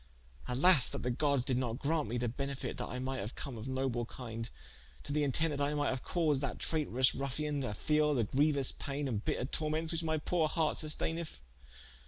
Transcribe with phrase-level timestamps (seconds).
[0.47, 3.55] Alas, that the Goddes did not graunte me the benefite, that I might haue come
[3.55, 4.49] of noble kinde,
[5.03, 9.07] to the intente I might haue caused that trayterous ruffien, to feele the grieuous paine
[9.07, 11.37] and bitter tormentes, which my poore harte susteineth.